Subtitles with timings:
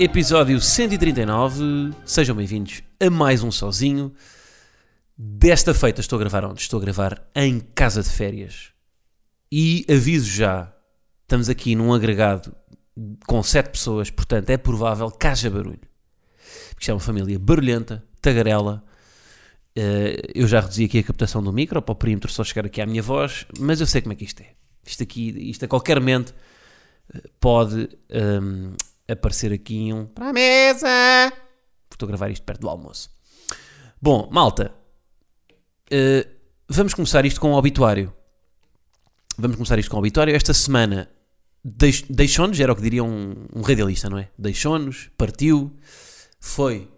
[0.00, 4.14] Episódio 139, sejam bem-vindos a mais um sozinho.
[5.16, 6.60] Desta feita estou a gravar onde?
[6.60, 8.70] Estou a gravar em casa de férias.
[9.50, 10.72] E aviso já,
[11.22, 12.54] estamos aqui num agregado
[13.26, 15.80] com sete pessoas, portanto é provável que haja barulho.
[16.68, 18.84] Porque isto é uma família barulhenta, tagarela.
[19.74, 22.80] Eh, eu já reduzi aqui a captação do micro para o perímetro só chegar aqui
[22.80, 24.52] à minha voz, mas eu sei como é que isto é.
[24.86, 26.32] Isto aqui, isto a qualquer momento
[27.12, 28.74] eh, pode ehm,
[29.08, 31.32] aparecer aqui um para a mesa.
[31.90, 33.10] Estou a gravar isto perto do almoço.
[34.00, 34.72] Bom, malta,
[35.90, 36.26] eh,
[36.68, 38.12] vamos começar isto com o obituário.
[39.36, 40.34] Vamos começar isto com o obituário.
[40.34, 41.10] Esta semana
[41.64, 44.28] deix- deixou-nos, era o que diria um, um radialista, não é?
[44.38, 45.74] Deixou-nos, partiu,
[46.40, 46.90] foi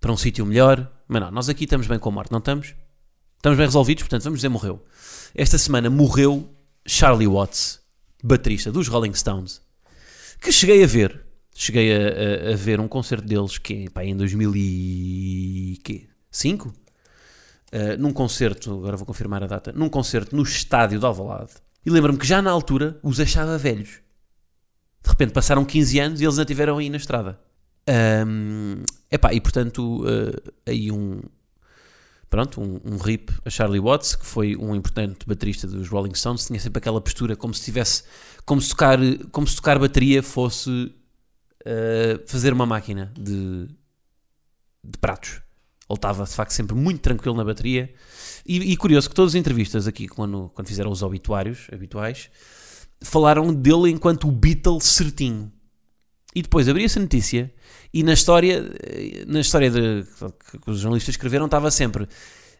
[0.00, 0.90] para um sítio melhor.
[1.08, 2.74] Mas não, nós aqui estamos bem com a morte, não estamos?
[3.36, 4.84] Estamos bem resolvidos, portanto, vamos dizer morreu.
[5.34, 6.48] Esta semana morreu
[6.86, 7.80] Charlie Watts,
[8.22, 9.60] baterista dos Rolling Stones,
[10.40, 11.21] que cheguei a ver.
[11.54, 16.72] Cheguei a, a- a ver um concerto deles que pá, em 2005, uh,
[17.98, 21.52] num concerto, agora vou confirmar a data, num concerto no estádio de Alvalade.
[21.84, 24.00] E lembro-me que já na altura os achava velhos.
[25.02, 27.38] De repente passaram 15 anos e eles ainda estiveram aí na estrada.
[28.26, 31.20] Um, epá, e portanto, uh, aí um,
[32.30, 36.46] pronto, um, um rip a Charlie Watts, que foi um importante baterista dos Rolling Stones,
[36.46, 38.04] tinha sempre aquela postura como se tivesse,
[38.46, 38.98] como se tocar,
[39.32, 40.94] como se tocar bateria fosse
[41.66, 43.66] uh, fazer uma máquina de,
[44.84, 45.40] de pratos.
[45.88, 47.92] Ele estava de facto sempre muito tranquilo na bateria.
[48.46, 52.30] E, e curioso que todas as entrevistas aqui, quando, quando fizeram os obituários habituais,
[53.02, 55.52] falaram dele enquanto o Beatle certinho.
[56.34, 57.52] E depois abria-se a notícia
[57.92, 60.04] e na história, eh, na história de,
[60.62, 62.08] que os jornalistas escreveram, estava sempre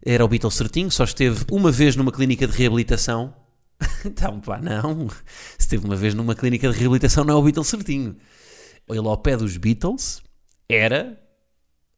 [0.05, 3.35] era o Beatle certinho, só esteve uma vez numa clínica de reabilitação.
[4.05, 5.09] Então, pá, não.
[5.59, 8.17] Se esteve uma vez numa clínica de reabilitação, não é o Beatle certinho.
[8.89, 10.23] Ele ao pé dos Beatles
[10.69, 11.19] era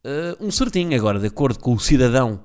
[0.04, 0.96] eh, um certinho.
[0.96, 2.44] Agora, de acordo com o cidadão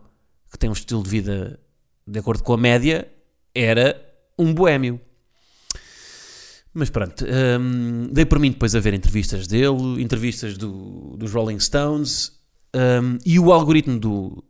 [0.51, 1.59] que tem um estilo de vida
[2.07, 3.07] de acordo com a média,
[3.53, 4.01] era
[4.37, 4.99] um boémio.
[6.73, 11.59] Mas pronto, hum, dei por mim depois a ver entrevistas dele, entrevistas do, dos Rolling
[11.59, 12.39] Stones
[12.75, 14.43] hum, e o algoritmo do,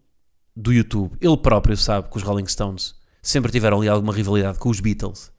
[0.55, 1.17] do YouTube.
[1.19, 5.31] Ele próprio sabe que os Rolling Stones sempre tiveram ali alguma rivalidade com os Beatles.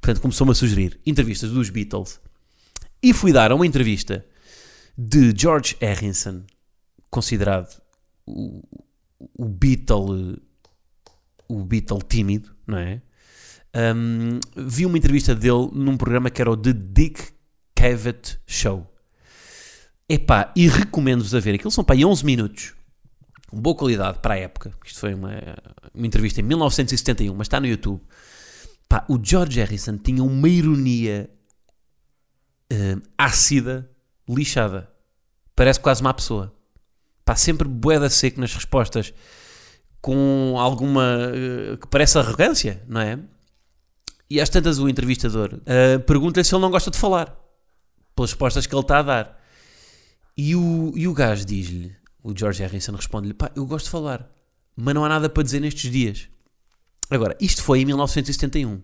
[0.00, 2.20] Portanto, começou-me a sugerir entrevistas dos Beatles.
[3.02, 4.24] E fui dar uma entrevista
[4.96, 6.42] de George Harrison,
[7.10, 7.80] considerado
[8.26, 8.62] o,
[9.36, 10.40] o Beatle
[11.50, 13.02] o Beatle tímido, não é?
[13.74, 17.20] Um, vi uma entrevista dele num programa que era o The Dick
[17.74, 18.86] Cavett Show.
[20.08, 21.54] Epá, e recomendo-vos a ver.
[21.54, 22.74] Aquilo são aí 11 minutos.
[23.52, 24.72] Boa qualidade para a época.
[24.84, 25.32] Isto foi uma,
[25.92, 28.00] uma entrevista em 1971, mas está no YouTube.
[29.08, 31.30] O George Harrison tinha uma ironia
[32.72, 33.90] hum, ácida,
[34.28, 34.90] lixada.
[35.54, 36.54] Parece quase uma pessoa.
[37.24, 39.12] Pá, sempre boeda seco nas respostas
[40.00, 43.18] com alguma eh, que parece arrogância, não é?
[44.28, 47.36] E às tantas o entrevistador eh, pergunta-lhe se ele não gosta de falar,
[48.14, 49.40] pelas respostas que ele está a dar.
[50.36, 54.30] E o, e o gajo diz-lhe, o George Harrison responde-lhe: pá, eu gosto de falar,
[54.74, 56.28] mas não há nada para dizer nestes dias.
[57.10, 58.80] Agora, isto foi em 1971.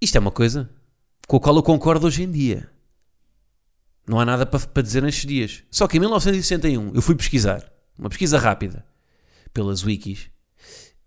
[0.00, 0.70] Isto é uma coisa
[1.30, 2.68] com a qual eu concordo hoje em dia.
[4.04, 5.62] Não há nada para, para dizer nestes dias.
[5.70, 8.84] Só que em 1961 eu fui pesquisar uma pesquisa rápida
[9.54, 10.28] pelas wikis,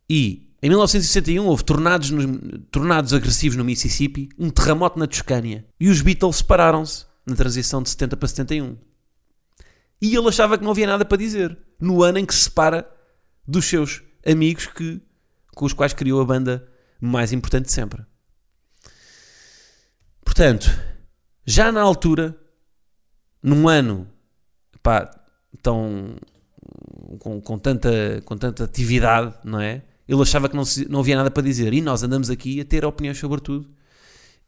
[0.09, 5.89] e em 1961 houve tornados, no, tornados agressivos no Mississippi, um terremoto na Toscânia, e
[5.89, 8.77] os Beatles separaram-se na transição de 70 para 71.
[10.01, 12.89] E ele achava que não havia nada para dizer, no ano em que se separa
[13.45, 15.01] dos seus amigos que,
[15.53, 16.65] com os quais criou a banda
[17.01, 18.05] mais importante de sempre.
[20.33, 20.67] Portanto,
[21.45, 22.35] já na altura,
[23.43, 24.07] num ano
[24.81, 25.07] pá,
[25.61, 26.15] tão
[27.19, 29.83] com, com, tanta, com tanta atividade, não é?
[30.07, 31.71] Ele achava que não, se, não havia nada para dizer.
[31.71, 33.69] E nós andamos aqui a ter opiniões sobre tudo.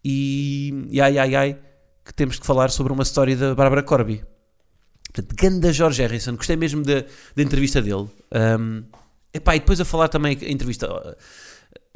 [0.03, 1.59] E, e ai, ai, ai,
[2.03, 4.25] que temos que falar sobre uma história da Bárbara Corby.
[5.13, 6.35] Portanto, ganda George Harrison.
[6.35, 7.01] Gostei mesmo da,
[7.35, 8.09] da entrevista dele.
[8.59, 8.83] Um,
[9.31, 11.15] epá, e depois a falar também, a entrevista uh,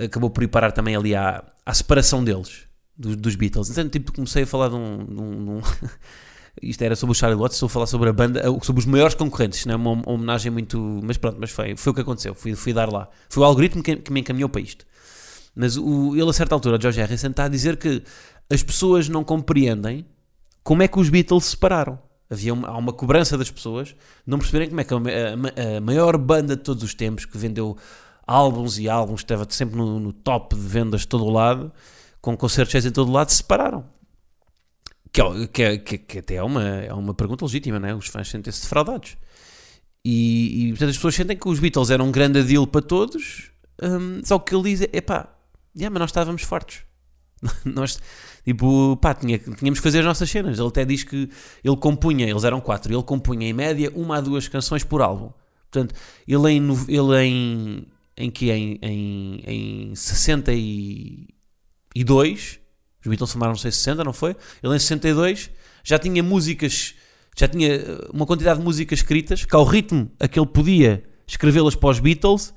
[0.03, 2.68] acabou por ir parar também ali à, à separação deles,
[2.99, 3.69] dos, dos Beatles.
[3.69, 5.61] Então, tipo, comecei a falar de um, de um, de um
[6.61, 8.85] Isto era sobre o Charlie Watts, estou a falar sobre a banda, eh, sobre os
[8.85, 10.77] maiores concorrentes, não é uma homenagem muito.
[11.03, 13.07] Mas pronto, mas foi, foi o que aconteceu, fui, fui dar lá.
[13.29, 14.85] Foi o algoritmo que, que me encaminhou para isto.
[15.55, 18.03] Mas o, ele, a certa altura, George Harrison, está a dizer que
[18.49, 20.05] as pessoas não compreendem
[20.63, 21.97] como é que os Beatles se separaram.
[22.29, 23.95] Havia uma, há uma cobrança das pessoas
[24.25, 27.37] não perceberem como é que a, a, a maior banda de todos os tempos que
[27.37, 27.77] vendeu
[28.27, 31.71] álbuns e álbuns, estava sempre no, no top de vendas de todo o lado,
[32.21, 33.85] com concertos em todo lado, se separaram.
[35.11, 37.95] Que, é, que, é, que, que, até é uma, é uma pergunta legítima, não é?
[37.95, 39.17] Os fãs sentem-se defraudados.
[40.05, 43.51] E, e portanto as pessoas sentem que os Beatles eram um grande deal para todos,
[43.81, 45.35] um, só que ele diz é pá,
[45.75, 46.83] yeah, mas nós estávamos fortes.
[47.65, 47.99] nós,
[48.43, 50.59] tipo, pá, tinha, tínhamos que fazer as nossas cenas.
[50.59, 51.29] Ele até diz que
[51.63, 55.31] ele compunha, eles eram quatro, ele compunha em média uma a duas canções por álbum.
[55.71, 55.95] Portanto,
[56.27, 57.87] ele em, ele em,
[58.17, 59.95] em que em, em, em
[61.93, 62.59] 62
[63.01, 64.35] os Beatles formaram, não sei, 60, não foi?
[64.61, 65.49] Ele em 62
[65.83, 66.95] já tinha músicas,
[67.37, 71.03] já tinha eh, uma quantidade de músicas escritas, que ao ritmo a que ele podia
[71.25, 72.53] escrevê-las para os Beatles,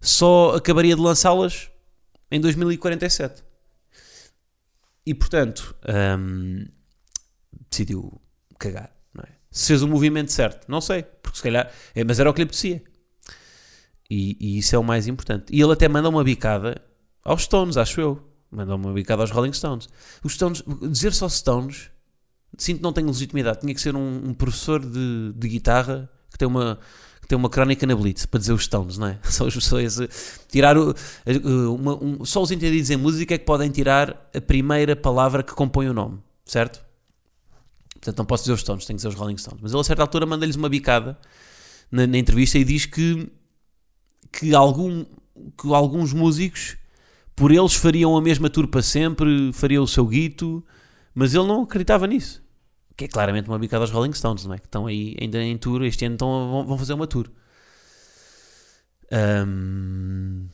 [0.00, 1.70] só acabaria de lançá-las
[2.30, 3.44] em 2047.
[5.06, 5.76] E portanto,
[6.18, 6.66] hum,
[7.70, 8.20] decidiu
[8.58, 9.28] cagar, não é?
[9.52, 12.40] Se fez o movimento certo, não sei, porque se calhar, é, mas era o que
[12.40, 12.82] lhe apetecia.
[14.10, 15.54] E, e, isso é o mais importante.
[15.54, 16.80] E ele até manda uma bicada
[17.24, 18.35] aos Stones, acho eu.
[18.50, 19.88] Manda uma bicada aos Rolling Stones.
[20.22, 21.90] Os Stones, dizer só Stones,
[22.56, 23.60] sinto que não tenho legitimidade.
[23.60, 26.78] Tinha que ser um, um professor de, de, guitarra que tem uma
[27.20, 29.18] que tem uma crónica na Blitz para dizer os Stones, não é?
[29.24, 29.98] Só as pessoas
[30.48, 30.94] tirar o,
[31.74, 35.52] uma, um, só os entendidos em música é que podem tirar a primeira palavra que
[35.52, 36.84] compõe o nome, certo?
[37.94, 39.60] Portanto, não posso dizer os Stones, tenho que dizer os Rolling Stones.
[39.60, 41.18] Mas ele a certa altura manda-lhes uma bicada
[41.90, 43.28] na, na entrevista e diz que
[44.38, 45.04] que, algum,
[45.58, 46.76] que alguns músicos,
[47.36, 50.64] por eles, fariam a mesma tour para sempre, fariam o seu guito,
[51.14, 52.42] mas ele não acreditava nisso.
[52.96, 54.58] Que é claramente uma bicada aos Rolling Stones, não é?
[54.58, 57.30] Que estão aí ainda em tour, este ano estão, vão fazer uma tour.
[59.46, 60.48] Um...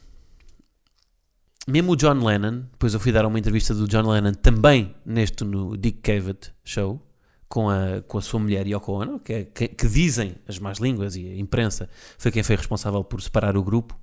[1.69, 5.45] Mesmo o John Lennon, depois eu fui dar uma entrevista do John Lennon também neste
[5.45, 7.01] no Dick Cavett Show,
[7.49, 10.79] com a, com a sua mulher Yoko Ono, que, é, que, que, dizem as más
[10.79, 11.89] línguas e a imprensa
[12.19, 13.97] foi quem foi responsável por separar o grupo.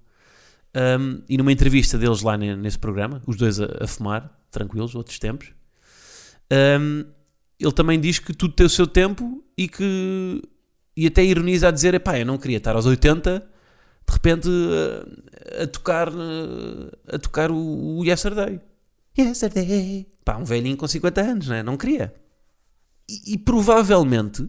[0.75, 5.17] Um, e numa entrevista deles lá nesse programa, os dois a, a fumar, tranquilos, outros
[5.17, 5.51] tempos,
[6.79, 7.05] um,
[7.59, 10.41] ele também diz que tudo tem o seu tempo e que
[10.95, 15.63] e até ironiza a dizer: epá, eu não queria estar aos 80 de repente a,
[15.63, 16.09] a tocar
[17.07, 18.59] a tocar o, o Yesterday.
[19.17, 20.07] Yesterday.
[20.23, 21.63] Pá, um velhinho com 50 anos, né?
[21.63, 22.13] não queria.
[23.09, 24.47] E, e, provavelmente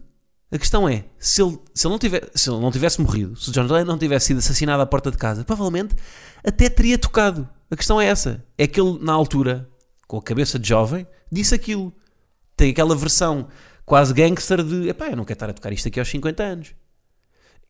[0.51, 3.49] a questão é: se ele, se, ele não tiver, se ele não tivesse morrido, se
[3.49, 5.95] o John Lennon não tivesse sido assassinado à porta de casa, provavelmente
[6.43, 7.47] até teria tocado.
[7.69, 9.69] A questão é essa: é que ele, na altura,
[10.07, 11.93] com a cabeça de jovem, disse aquilo.
[12.57, 13.47] Tem aquela versão
[13.85, 16.75] quase gangster de: epá, eu não quero estar a tocar isto aqui aos 50 anos.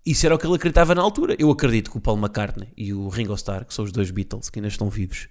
[0.03, 1.35] Isso era o que ele acreditava na altura.
[1.37, 4.49] Eu acredito que o Paul McCartney e o Ringo Starr, que são os dois Beatles
[4.49, 5.29] que ainda estão vivos,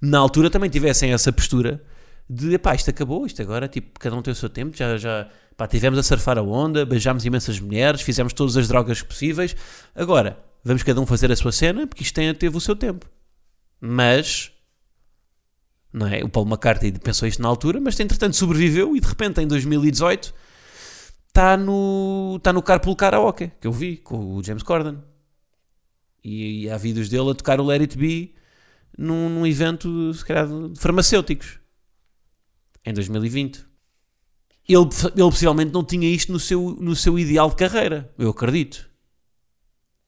[0.00, 1.84] na altura também tivessem essa postura
[2.30, 5.28] de epá, isto acabou, isto agora, tipo, cada um tem o seu tempo, já, já
[5.58, 9.56] pá, tivemos a surfar a onda, beijámos imensas mulheres, fizemos todas as drogas possíveis,
[9.92, 13.10] agora vamos cada um fazer a sua cena, porque isto tem, teve o seu tempo.
[13.80, 14.52] Mas,
[15.92, 16.22] não é?
[16.22, 20.32] O Paulo McCartney pensou isto na altura, mas entretanto sobreviveu e de repente em 2018
[21.26, 24.98] está no, está no Carpool Karaoke, que eu vi, com o James Corden.
[26.22, 28.32] E, e há vídeos dele a tocar o Let It Be
[28.96, 31.58] num, num evento, se calhar, de farmacêuticos
[32.84, 33.67] em 2020.
[34.68, 38.88] Ele, ele possivelmente não tinha isto no seu, no seu ideal de carreira, eu acredito.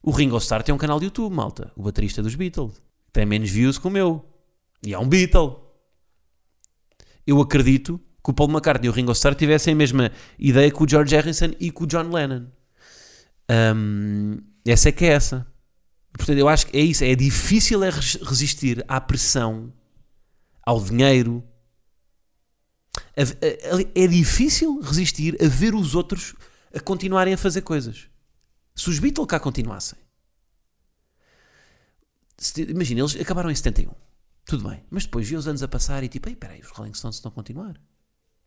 [0.02, 2.80] O Ringo Starr tem um canal de YouTube, malta, o baterista dos Beatles.
[3.12, 4.24] Tem menos views que o meu.
[4.84, 5.56] E é um Beatle.
[7.26, 10.82] Eu acredito que o Paul McCartney e o Ringo Starr tivessem a mesma ideia que
[10.82, 12.46] o George Harrison e que o John Lennon.
[13.50, 15.46] Um, essa é que é essa.
[16.12, 17.04] Portanto, eu acho que é isso.
[17.04, 19.72] É difícil é resistir à pressão,
[20.64, 21.42] ao dinheiro,
[23.94, 26.35] é difícil resistir a ver os outros
[26.75, 28.09] a continuarem a fazer coisas.
[28.75, 29.99] Se os Beatles cá continuassem,
[32.68, 33.92] imagina, eles acabaram em 71,
[34.44, 36.94] tudo bem, mas depois vi os anos a passar e tipo, ei, peraí, os Rolling
[36.94, 37.80] Stones estão a continuar.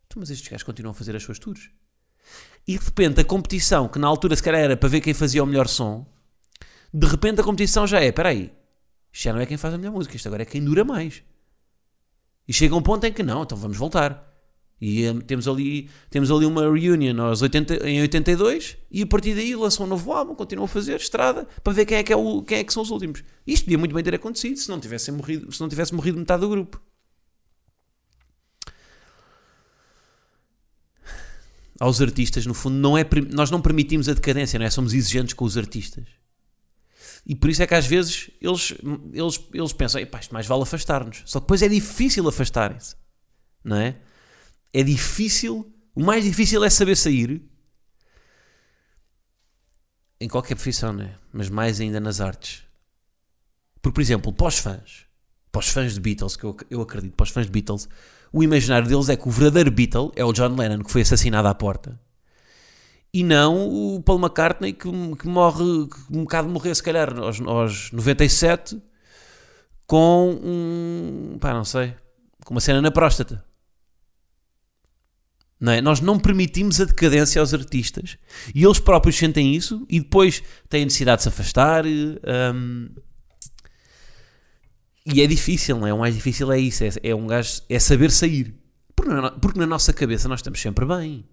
[0.06, 1.70] Então, mas estes gajos continuam a fazer as suas tours.
[2.68, 5.44] E de repente a competição, que na altura se calhar era para ver quem fazia
[5.44, 6.06] o melhor som,
[6.94, 8.52] de repente a competição já é, peraí,
[9.12, 11.22] isto já não é quem faz a melhor música, isto agora é quem dura mais.
[12.48, 14.33] E chega um ponto em que não, então vamos voltar.
[14.86, 19.34] E um, temos, ali, temos ali uma reunion aos 80, em 82 e a partir
[19.34, 22.18] daí lançam um novo álbum, continuam a fazer estrada para ver quem é que, é
[22.18, 23.24] o, quem é que são os últimos.
[23.48, 26.42] Isto podia muito bem ter acontecido se não tivesse morrido, se não tivesse morrido metade
[26.42, 26.82] do grupo.
[31.80, 34.70] aos artistas, no fundo, não é, nós não permitimos a decadência, não é?
[34.70, 36.06] Somos exigentes com os artistas.
[37.25, 38.74] E por isso é que às vezes eles,
[39.13, 41.24] eles, eles pensam, isto mais vale afastar-nos.
[41.25, 42.96] Só que depois é difícil afastarem-se,
[43.63, 43.96] não é?
[44.74, 47.42] É difícil, o mais difícil é saber sair
[50.20, 51.15] em qualquer profissão, não é?
[51.32, 52.63] Mas mais ainda nas artes.
[53.82, 55.06] Porque, por exemplo, para os fãs,
[55.51, 57.88] para os fãs de Beatles, que eu, eu acredito, para os fãs de Beatles,
[58.32, 61.48] o imaginário deles é que o verdadeiro Beatle é o John Lennon, que foi assassinado
[61.48, 62.00] à porta.
[63.13, 67.39] E não o Paul McCartney, que, que morre, que um bocado morrer, se calhar, aos,
[67.42, 68.82] aos 97,
[69.86, 71.38] com um.
[71.39, 71.94] pá, não sei.
[72.44, 73.46] com uma cena na próstata.
[75.63, 75.79] Não é?
[75.79, 78.17] Nós não permitimos a decadência aos artistas
[78.53, 81.86] e eles próprios sentem isso e depois têm necessidade de se afastar.
[81.86, 82.89] Um,
[85.05, 85.93] e é difícil, não é?
[85.93, 88.53] O mais difícil é isso, é, é um gajo, é saber sair.
[88.93, 91.24] Porque na, porque na nossa cabeça nós estamos sempre bem.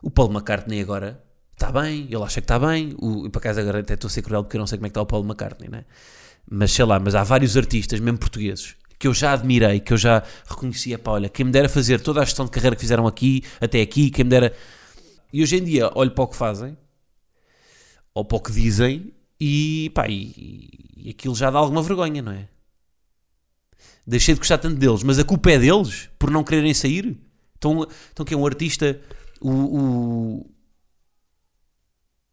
[0.00, 1.20] O Paul McCartney agora
[1.52, 2.94] está bem, ele acha que está bem.
[2.96, 4.86] O, e para casa agora até estou a ser cruel porque eu não sei como
[4.86, 5.84] é que está o Paul McCartney, né?
[6.48, 9.96] Mas sei lá, mas há vários artistas, mesmo portugueses, que eu já admirei, que eu
[9.96, 13.06] já reconhecia, pá, olha, quem me dera fazer toda a gestão de carreira que fizeram
[13.06, 14.52] aqui, até aqui, quem me dera.
[15.32, 16.76] E hoje em dia olho para o que fazem,
[18.14, 22.32] ou para o que dizem, e pá, e, e aquilo já dá alguma vergonha, não
[22.32, 22.48] é?
[24.06, 27.18] deixei de gostar tanto deles, mas a culpa é deles por não quererem sair.
[27.58, 29.00] Então, então que é um artista,
[29.40, 30.46] o,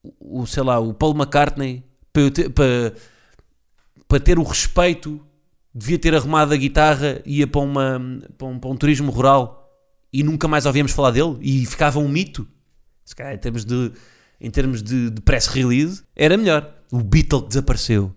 [0.04, 2.94] o, o, sei lá, o Paul McCartney, para, ter, para,
[4.08, 5.26] para ter o respeito,
[5.74, 9.72] devia ter arrumado a guitarra, ia para, uma, para, um, para um turismo rural
[10.12, 12.48] e nunca mais ouvíamos falar dele e ficava um mito.
[13.04, 13.92] Se calhar, em termos de,
[14.40, 16.74] em termos de, de press release, era melhor.
[16.92, 18.16] O Beatle desapareceu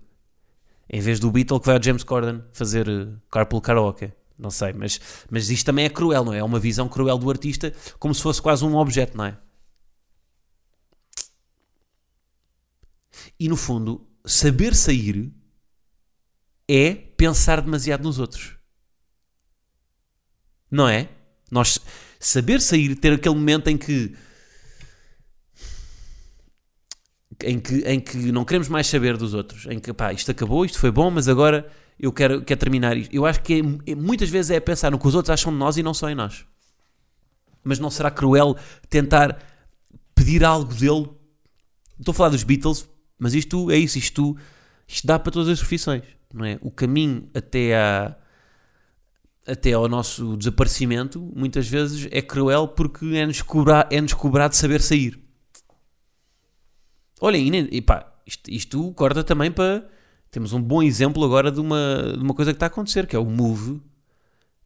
[0.88, 4.12] em vez do Beatle que vai ao James Corden fazer uh, carpool karaoke.
[4.38, 6.38] Não sei, mas, mas isto também é cruel, não é?
[6.38, 9.38] É uma visão cruel do artista, como se fosse quase um objeto, não é?
[13.40, 15.32] E no fundo, saber sair
[16.68, 18.56] é pensar demasiado nos outros.
[20.70, 21.08] Não é?
[21.50, 21.78] Nós
[22.18, 24.16] saber sair, ter aquele momento em que
[27.44, 30.64] em que, em que não queremos mais saber dos outros, em que pá, isto acabou,
[30.64, 33.14] isto foi bom, mas agora eu quero, quero terminar isto.
[33.14, 35.58] Eu acho que é, é, muitas vezes é pensar no que os outros acham de
[35.58, 36.46] nós e não só em nós.
[37.62, 38.56] Mas não será cruel
[38.88, 39.38] tentar
[40.14, 41.10] pedir algo dele?
[41.98, 44.36] Estou a falar dos Beatles, mas isto é isso, isto,
[44.86, 46.58] isto dá para todas as profissões, não é?
[46.60, 48.16] O caminho até a
[49.46, 55.20] até ao nosso desaparecimento, muitas vezes é cruel porque é-nos cobrar, é-nos cobrado saber sair.
[57.20, 59.88] Olha, e, pá, isto, isto corta também para.
[60.30, 63.14] Temos um bom exemplo agora de uma, de uma coisa que está a acontecer, que
[63.14, 63.80] é o move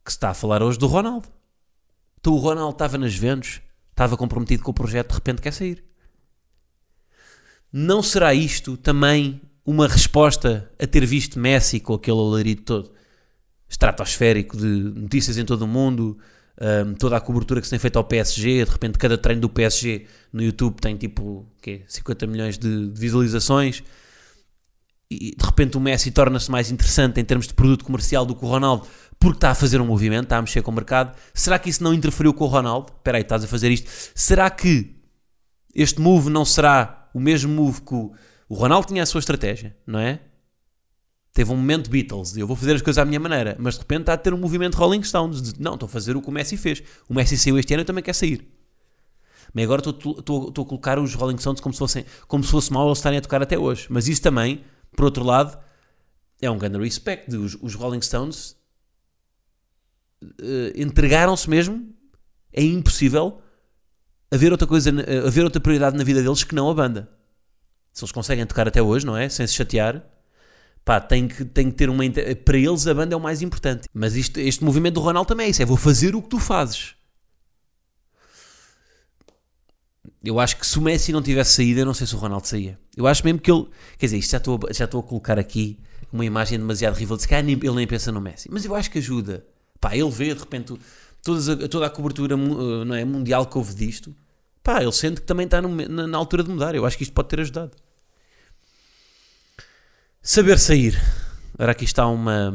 [0.03, 1.27] que se está a falar hoje do Ronaldo.
[2.19, 5.83] Então o Ronaldo estava nas Juventus, estava comprometido com o projeto, de repente quer sair.
[7.71, 12.91] Não será isto também uma resposta a ter visto Messi com aquele alarido todo
[13.69, 16.17] estratosférico de notícias em todo o mundo,
[16.85, 19.49] um, toda a cobertura que se tem feito ao PSG, de repente cada treino do
[19.49, 23.83] PSG no YouTube tem tipo quê, 50 milhões de, de visualizações
[25.09, 28.43] e de repente o Messi torna-se mais interessante em termos de produto comercial do que
[28.43, 28.87] o Ronaldo
[29.19, 31.15] porque está a fazer um movimento, está a mexer com o mercado.
[31.31, 32.91] Será que isso não interferiu com o Ronaldo?
[32.91, 33.87] Espera aí, estás a fazer isto.
[34.15, 34.95] Será que
[35.75, 38.11] este move não será o mesmo move que o,
[38.51, 40.19] o Ronaldo tinha a sua estratégia, não é?
[41.33, 44.01] teve um momento Beatles, eu vou fazer as coisas à minha maneira, mas de repente
[44.01, 46.31] está a ter um movimento Rolling Stones, de, não, estou a fazer o que o
[46.33, 46.83] Messi fez.
[47.07, 48.45] O Messi saiu este ano, eu também quero sair.
[49.53, 52.73] Mas agora estou, estou, a colocar os Rolling Stones como se, fossem, como se fosse
[52.73, 53.87] mal eles estarem a tocar até hoje.
[53.89, 54.65] Mas isso também,
[54.97, 55.57] por outro lado,
[56.41, 57.33] é um grande respect.
[57.33, 58.57] Os, os Rolling Stones
[60.21, 61.89] uh, entregaram-se mesmo.
[62.51, 63.41] É impossível
[64.29, 64.91] haver outra coisa,
[65.25, 67.20] haver outra prioridade na vida deles que não a banda.
[67.93, 69.27] Se eles conseguem tocar até hoje, não é?
[69.29, 70.03] Sem se chatear,
[70.85, 72.03] pá, tem que, tem que ter uma.
[72.45, 73.87] Para eles a banda é o mais importante.
[73.93, 76.39] Mas isto, este movimento do Ronaldo também é isso: é vou fazer o que tu
[76.39, 76.95] fazes.
[80.23, 82.47] Eu acho que se o Messi não tivesse saído, eu não sei se o Ronaldo
[82.47, 82.79] saía.
[82.95, 83.67] Eu acho mesmo que ele.
[83.97, 85.79] Quer dizer, isto já estou, já estou a colocar aqui
[86.13, 88.49] uma imagem demasiado rival de que ele nem pensa no Messi.
[88.51, 89.45] Mas eu acho que ajuda.
[89.79, 93.73] Pá, ele vê de repente a, toda a cobertura eh, não é, mundial que houve
[93.73, 94.15] disto.
[94.63, 96.75] Pá, ele sente que também está no, na, na altura de mudar.
[96.75, 97.71] Eu acho que isto pode ter ajudado.
[100.21, 101.01] Saber sair.
[101.57, 102.53] Ora, aqui está uma.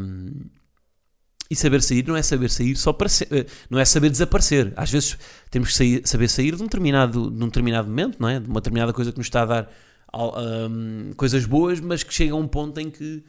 [1.49, 4.73] E saber sair não é saber sair só para ser, eh, não é saber desaparecer.
[4.77, 5.17] Às vezes
[5.51, 8.41] temos que sair, saber sair de um, determinado, de um determinado momento, não é?
[8.41, 9.73] De uma determinada coisa que nos está a dar
[10.13, 13.25] um, coisas boas, mas que chega a um ponto em que,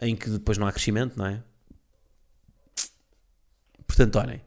[0.00, 1.42] em que depois não há crescimento, não é?
[3.86, 4.40] Portanto, olhem.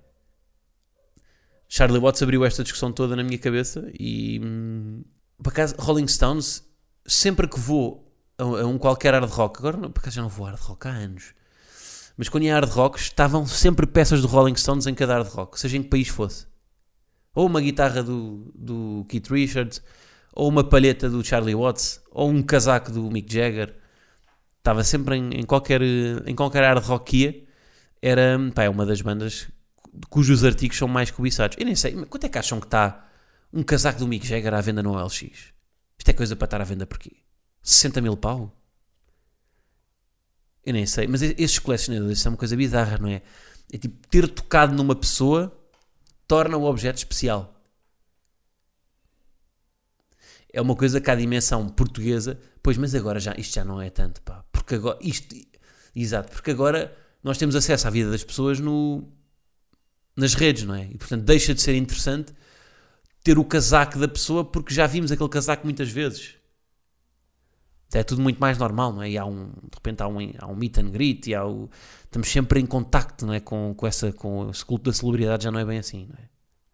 [1.76, 5.04] Charlie Watts abriu esta discussão toda na minha cabeça e, hum,
[5.44, 6.64] por acaso, Rolling Stones,
[7.06, 10.46] sempre que vou a, um qualquer hard rock, agora não, por acaso já não vou
[10.46, 11.34] a hard rock há anos,
[12.16, 15.60] mas quando ia hard rock estavam sempre peças do Rolling Stones em cada hard rock,
[15.60, 16.48] seja em que país fosse.
[17.34, 19.82] Ou uma guitarra do, do Keith Richards,
[20.32, 23.76] ou uma palheta do Charlie Watts, ou um casaco do Mick Jagger.
[24.60, 27.44] Estava sempre em, em qualquer, em qualquer hard rock que ia.
[28.02, 29.50] Era pá, é uma das bandas
[30.10, 31.58] cujos artigos são mais cobiçados.
[31.60, 33.10] Eu nem sei, quanto é que acham que está
[33.52, 35.22] um casaco do Mick Jagger à venda no LX?
[35.98, 37.12] Isto é coisa para estar à venda por quê?
[37.62, 38.56] 60 mil pau?
[40.66, 43.22] Eu nem sei, mas esses colecionadores são uma coisa bizarra, não é?
[43.72, 45.56] É tipo, ter tocado numa pessoa
[46.28, 47.54] torna o objeto especial.
[50.52, 53.90] É uma coisa que a dimensão portuguesa, pois, mas agora já, isto já não é
[53.90, 54.44] tanto, pá.
[54.52, 55.36] Porque agora, isto,
[55.96, 59.08] exato, porque agora nós temos acesso à vida das pessoas no,
[60.16, 60.86] nas redes, não é?
[60.86, 62.34] E portanto deixa de ser interessante
[63.24, 66.36] ter o casaco da pessoa porque já vimos aquele casaco muitas vezes.
[67.94, 69.12] É tudo muito mais normal, não é?
[69.12, 71.70] E há um, de repente há um, há um meet and greet e há o,
[72.04, 73.40] estamos sempre em contacto não é?
[73.40, 76.30] com, com, essa, com esse culto da celebridade, já não é bem assim, não é?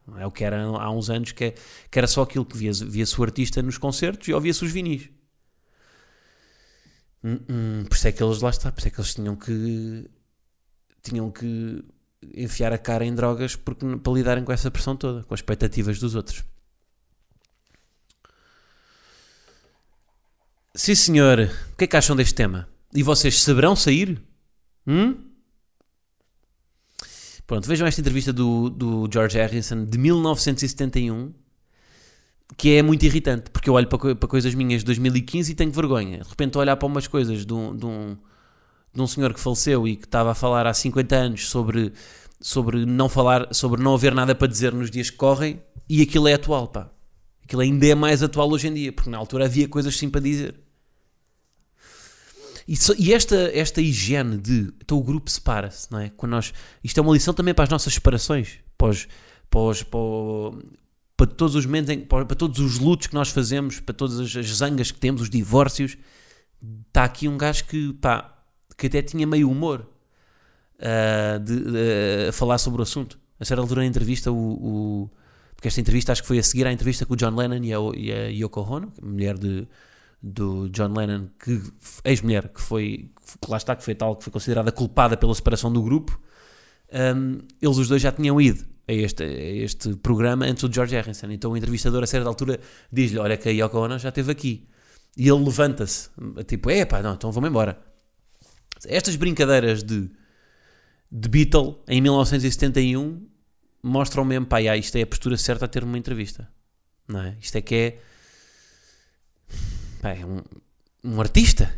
[0.07, 1.55] Não é o que era há uns anos, que, é,
[1.89, 5.09] que era só aquilo que via-se via o artista nos concertos e ouvia-se os vinis.
[7.23, 9.35] Hum, hum, por isso é que eles lá está, por isso é que eles tinham
[9.35, 10.09] que
[11.03, 11.83] tinham que
[12.35, 15.99] enfiar a cara em drogas porque, para lidarem com essa pressão toda, com as expectativas
[15.99, 16.43] dos outros.
[20.73, 21.51] Sim, senhor.
[21.73, 22.67] O que é que acham deste tema?
[22.93, 24.21] E vocês saberão sair?
[24.87, 25.31] Hum?
[27.45, 31.33] Pronto, vejam esta entrevista do, do George Harrison de 1971,
[32.55, 35.71] que é muito irritante, porque eu olho para, para coisas minhas de 2015 e tenho
[35.71, 36.19] vergonha.
[36.19, 38.17] De repente, olhar para umas coisas de um, de um,
[38.93, 41.93] de um senhor que faleceu e que estava a falar há 50 anos sobre,
[42.39, 46.27] sobre não falar, sobre não haver nada para dizer nos dias que correm, e aquilo
[46.27, 46.91] é atual, pá
[47.51, 50.21] aquilo ainda é mais atual hoje em dia, porque na altura havia coisas sim para
[50.21, 50.55] dizer.
[52.67, 56.09] E, so, e esta, esta higiene de então o grupo separa-se, não é?
[56.15, 59.07] Quando nós, isto é uma lição também para as nossas separações, para, os,
[59.49, 59.59] para,
[61.17, 64.47] para, todos os momentos, para, todos os lutos que nós fazemos, para todas as, as
[64.55, 65.97] zangas que temos, os divórcios.
[66.87, 68.40] Está aqui um gajo que, pá,
[68.81, 69.87] que até tinha meio humor
[70.79, 73.19] uh, de, uh, a falar sobre o assunto.
[73.39, 75.09] A certa altura na entrevista, o, o
[75.55, 77.71] porque esta entrevista acho que foi a seguir à entrevista com o John Lennon e
[77.71, 79.67] a, e a Yoko Ono, mulher de,
[80.19, 81.61] do John Lennon, que
[82.03, 85.71] ex-mulher, que foi, que lá está, que foi tal, que foi considerada culpada pela separação
[85.71, 86.19] do grupo.
[86.91, 90.95] Um, eles os dois já tinham ido a este, a este programa antes do George
[90.95, 91.29] Harrison.
[91.29, 92.59] Então o entrevistador, a certa altura,
[92.91, 94.67] diz-lhe: Olha, que a Yoko Ono já esteve aqui.
[95.15, 96.09] E ele levanta-se,
[96.47, 97.90] tipo, é pá, não, então vamos embora.
[98.87, 100.09] Estas brincadeiras de,
[101.11, 103.27] de Beatle em 1971
[103.83, 106.49] mostram mesmo, pá, yeah, isto é a postura certa a ter uma entrevista.
[107.07, 107.37] Não é?
[107.39, 108.01] Isto é que é.
[110.01, 110.41] Pá, é um,
[111.03, 111.73] um artista.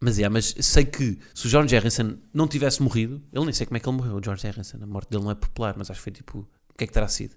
[0.00, 3.66] Mas, yeah, mas sei que se o George Harrison não tivesse morrido, ele nem sei
[3.66, 4.78] como é que ele morreu, o George Harrison.
[4.82, 6.48] A morte dele não é popular, mas acho que foi tipo.
[6.70, 7.36] O que é que terá sido?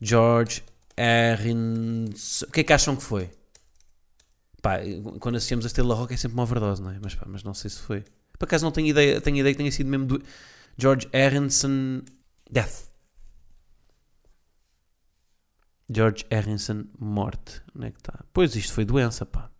[0.00, 0.62] George
[0.96, 2.06] Harrison.
[2.48, 3.30] O que é que acham que foi?
[4.60, 4.78] Pá,
[5.18, 6.98] quando associamos a Estrela Rock é sempre uma overdose, não é?
[7.02, 8.04] Mas, pá, mas não sei se foi.
[8.38, 10.22] Por acaso não tenho ideia, tenho ideia que tenha sido mesmo do
[10.76, 12.02] George Harrison
[12.50, 12.90] Death.
[15.92, 17.62] George Harrison morte.
[17.74, 18.24] Onde é que está?
[18.32, 19.50] Pois isto foi doença, pá.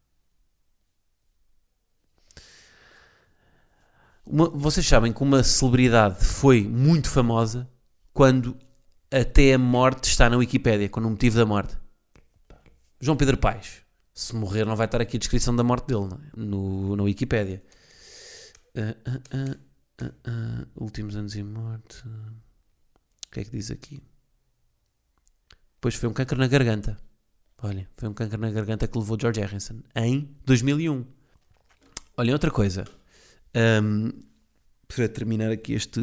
[4.24, 7.68] Uma, vocês sabem que uma celebridade foi muito famosa
[8.12, 8.56] quando
[9.10, 11.76] até a morte está na Wikipédia, com o motivo da morte.
[13.00, 13.82] João Pedro Paes.
[14.20, 16.18] Se morrer, não vai estar aqui a descrição da morte dele, é?
[16.36, 17.62] no, na Wikipédia.
[18.76, 18.92] Uh,
[19.34, 22.06] uh, uh, últimos anos e morte.
[22.06, 24.02] O que é que diz aqui?
[25.76, 26.98] Depois foi um câncer na garganta.
[27.62, 31.02] Olha, foi um câncer na garganta que levou George Harrison em 2001.
[32.18, 32.84] Olha, outra coisa.
[33.82, 34.10] Um,
[34.86, 35.98] para terminar aqui este.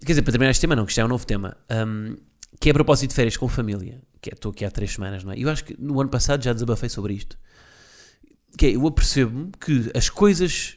[0.00, 1.56] Quer dizer, para terminar este tema, não, que isto é um novo tema.
[1.70, 2.18] Um,
[2.58, 4.02] que é a propósito de férias com família.
[4.20, 5.38] Que é, estou aqui há três semanas, não é?
[5.38, 7.38] Eu acho que no ano passado já desabafei sobre isto.
[8.56, 10.76] Que é, eu apercebo-me que as coisas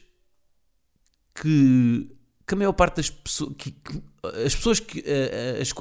[1.34, 2.08] que,
[2.46, 3.54] que a maior parte das pessoas.
[3.58, 4.02] Que, que,
[4.44, 5.00] as pessoas que.
[5.00, 5.74] Uh, as,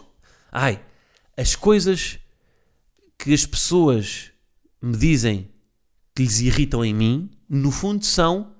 [0.51, 0.84] ai,
[1.38, 2.19] as coisas
[3.17, 4.32] que as pessoas
[4.82, 5.49] me dizem
[6.15, 8.53] que lhes irritam em mim, no fundo são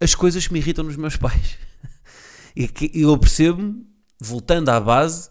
[0.00, 1.56] as coisas que me irritam nos meus pais.
[2.54, 3.86] e que eu percebo-me,
[4.20, 5.30] voltando à base,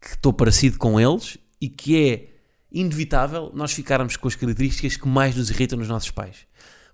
[0.00, 2.28] que estou parecido com eles e que é
[2.72, 6.46] inevitável nós ficarmos com as características que mais nos irritam nos nossos pais.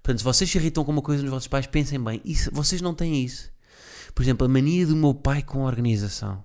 [0.02, 2.80] Portanto, se vocês se irritam com uma coisa nos vossos pais, pensem bem, isso, vocês
[2.80, 3.50] não têm isso.
[4.14, 6.44] Por exemplo, a mania do meu pai com a organização.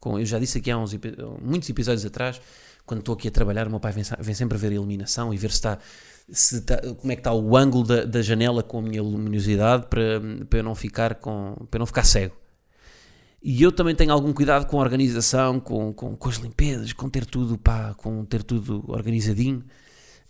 [0.00, 0.98] Com, eu já disse aqui há uns,
[1.40, 2.40] muitos episódios atrás,
[2.86, 5.32] quando estou aqui a trabalhar, o meu pai vem, vem sempre a ver a iluminação
[5.32, 5.78] e ver se está,
[6.30, 9.86] se está, como é que está o ângulo da, da janela com a minha luminosidade
[9.86, 12.34] para, para eu não ficar com, para não ficar cego.
[13.42, 17.08] E eu também tenho algum cuidado com a organização, com, com, com as limpezas, com
[17.08, 19.64] ter tudo, pá, com ter tudo organizadinho.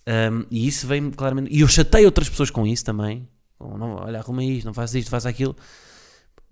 [0.06, 1.54] Um, e isso vem claramente.
[1.54, 3.26] E eu chatei outras pessoas com isso também.
[3.58, 5.56] Com, não, olha, arruma isto, não faz isto, faz aquilo.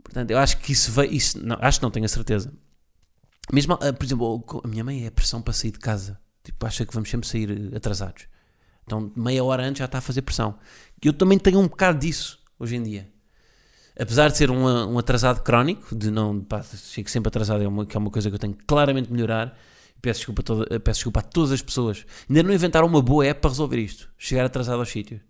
[0.03, 1.12] Portanto, eu acho que isso veio.
[1.12, 2.53] Isso, não, acho que não tenho a certeza.
[3.53, 6.19] Mesmo, uh, por exemplo, a minha mãe é pressão para sair de casa.
[6.42, 8.29] Tipo, acha que vamos sempre sair atrasados.
[8.85, 10.59] Então, meia hora antes já está a fazer pressão.
[11.03, 13.15] Eu também tenho um bocado disso hoje em dia
[13.99, 17.87] apesar de ser um, um atrasado crónico, de não, pá, chego sempre atrasado, é uma,
[17.87, 19.57] que é uma coisa que eu tenho que claramente melhorar.
[20.03, 22.05] Peço desculpa, toda, peço desculpa a todas as pessoas.
[22.29, 24.09] Ainda não inventaram uma boa app para resolver isto.
[24.19, 25.21] Chegar atrasado aos sítios.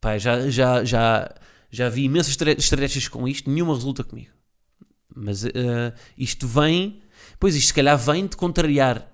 [0.00, 1.32] Pá, já, já, já,
[1.70, 4.30] já vi imensas estratégias com isto, nenhuma resulta comigo.
[5.14, 5.48] Mas uh,
[6.18, 7.00] isto vem,
[7.38, 9.06] pois isto se calhar vem de contrariar,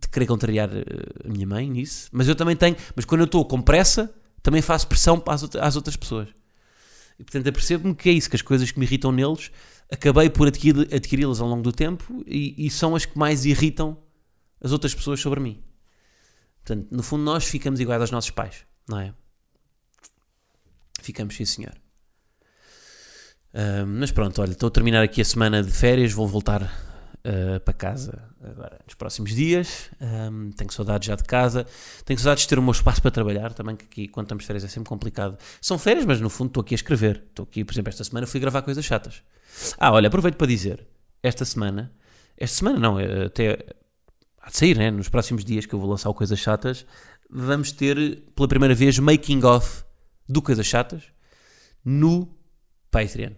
[0.00, 2.08] de querer contrariar uh, a minha mãe nisso.
[2.12, 5.74] Mas eu também tenho, mas quando eu estou com pressa, também faço pressão às, às
[5.74, 6.28] outras pessoas.
[7.18, 9.50] E portanto apercebo-me que é isso, que as coisas que me irritam neles,
[9.90, 13.98] acabei por adquiri-las ao longo do tempo e, e, são as que mais irritam
[14.60, 15.62] as outras pessoas sobre mim.
[16.64, 19.14] Portanto, no fundo, nós ficamos iguais aos nossos pais, não é?
[21.00, 21.74] Ficamos, sim, senhor.
[23.86, 26.70] Mas pronto, olha, estou a terminar aqui a semana de férias, vou voltar
[27.24, 29.90] uh, para casa agora nos próximos dias.
[30.00, 31.66] Um, tenho saudades já de casa,
[32.04, 34.64] tenho saudades de ter o meu espaço para trabalhar também, que aqui quando estamos férias
[34.64, 35.38] é sempre complicado.
[35.60, 37.24] São férias, mas no fundo estou aqui a escrever.
[37.28, 39.22] Estou aqui, por exemplo, esta semana fui gravar coisas chatas.
[39.78, 40.86] Ah, olha, aproveito para dizer,
[41.22, 41.92] esta semana,
[42.36, 43.58] esta semana não, é até
[44.40, 44.90] há de sair, né?
[44.90, 46.86] nos próximos dias que eu vou lançar o Coisas Chatas,
[47.28, 49.84] vamos ter pela primeira vez making of
[50.28, 51.02] do Coisas Chatas
[51.84, 52.34] no
[52.90, 53.32] Patreon.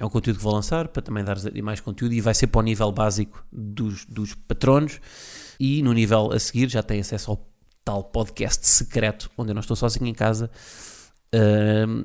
[0.00, 2.58] É um conteúdo que vou lançar para também dar mais conteúdo e vai ser para
[2.58, 4.98] o nível básico dos, dos patronos.
[5.60, 7.46] E no nível a seguir já tem acesso ao
[7.84, 10.50] tal podcast secreto onde eu não estou sozinho em casa
[11.86, 12.04] um,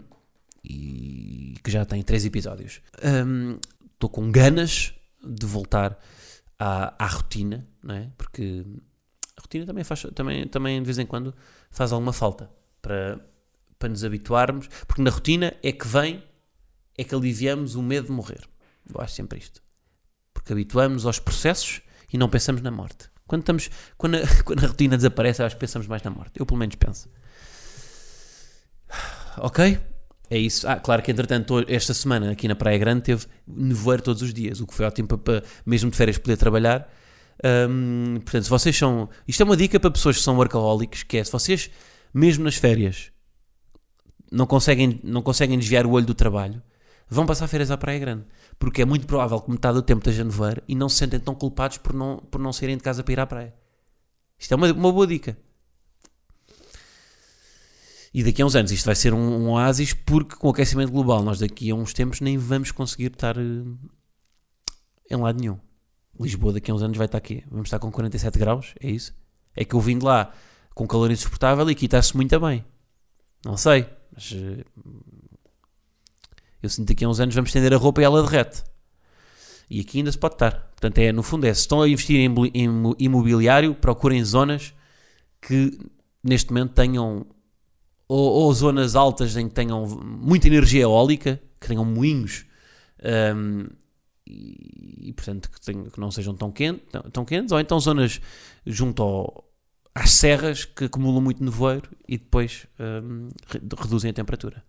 [0.61, 2.81] e que já tem três episódios.
[3.01, 3.57] Um,
[3.93, 5.97] estou com ganas de voltar
[6.59, 8.09] à, à rotina, não é?
[8.17, 8.65] Porque
[9.37, 11.33] a rotina também, faz, também, também de vez em quando
[11.71, 13.25] faz alguma falta para,
[13.79, 16.21] para nos habituarmos, porque na rotina é que vem
[16.97, 18.47] é que aliviamos o medo de morrer.
[18.91, 19.61] Eu acho sempre isto.
[20.33, 21.81] Porque habituamos aos processos
[22.11, 23.09] e não pensamos na morte.
[23.27, 26.39] Quando, estamos, quando, a, quando a rotina desaparece, acho que pensamos mais na morte.
[26.39, 27.09] Eu, pelo menos, penso.
[29.37, 29.79] Ok?
[30.29, 30.67] É isso.
[30.67, 34.59] Ah, claro que, entretanto, esta semana aqui na Praia Grande teve nevoeiro todos os dias,
[34.59, 36.91] o que foi ótimo para, para mesmo de férias, poder trabalhar.
[37.69, 39.09] Um, portanto, se vocês são.
[39.27, 41.69] Isto é uma dica para pessoas que são workaholics, que é se vocês,
[42.13, 43.11] mesmo nas férias,
[44.31, 46.61] não conseguem, não conseguem desviar o olho do trabalho,
[47.09, 48.25] vão passar férias à Praia Grande.
[48.57, 51.19] Porque é muito provável que metade do tempo esteja a nevoeiro e não se sentem
[51.19, 53.53] tão culpados por não, por não saírem de casa para ir à praia.
[54.37, 55.37] Isto é uma, uma boa dica.
[58.13, 60.89] E daqui a uns anos isto vai ser um, um oásis porque com o aquecimento
[60.89, 63.77] global nós daqui a uns tempos nem vamos conseguir estar uh,
[65.11, 65.59] em lado nenhum.
[66.17, 67.43] Lisboa daqui a uns anos vai estar aqui.
[67.51, 69.13] Vamos estar com 47 graus, é isso?
[69.53, 70.33] É que eu vim de lá
[70.73, 72.63] com calor insuportável e aqui está-se muito bem.
[73.43, 74.65] Não sei, mas uh,
[76.65, 78.63] eu sinto que daqui a uns anos vamos estender a roupa e ela derrete.
[79.69, 80.51] E aqui ainda se pode estar.
[80.51, 84.73] Portanto, é, no fundo, é se estão a investir em imobiliário, procurem zonas
[85.41, 85.77] que
[86.23, 87.25] neste momento tenham
[88.07, 92.45] ou, ou zonas altas em que tenham muita energia eólica, que tenham moinhos
[93.35, 93.67] um,
[94.27, 97.79] e, e, portanto que, tenham, que, não sejam tão, quente, tão, tão, quentes, ou então
[97.79, 98.19] zonas
[98.65, 99.51] junto ao,
[99.93, 103.29] às serras que acumulam muito nevoeiro e depois um,
[103.77, 104.63] reduzem a temperatura.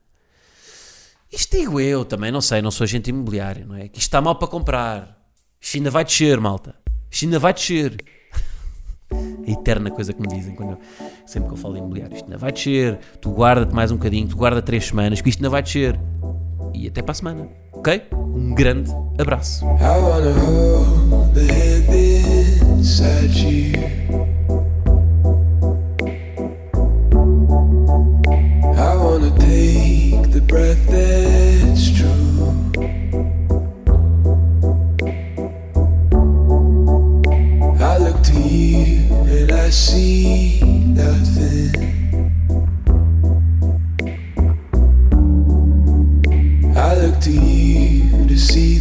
[1.31, 3.89] Isto digo eu também, não sei, não sou agente imobiliário, não é?
[3.89, 5.17] Que isto está mal para comprar.
[5.61, 6.75] Isto ainda vai descer, malta.
[7.11, 7.97] Isto ainda vai descer.
[9.11, 10.79] A eterna coisa que me dizem quando eu,
[11.27, 12.15] sempre que eu falo de imobiliário.
[12.15, 12.99] Isto ainda vai descer.
[13.21, 15.99] Tu guarda-te mais um bocadinho, tu guarda três semanas, que isto ainda vai descer.
[16.75, 18.03] E até para a semana, ok?
[18.13, 19.65] Um grande abraço.
[30.47, 32.53] Breath that's true.
[37.81, 41.75] I look to you and I see nothing.
[46.77, 48.76] I look to you to see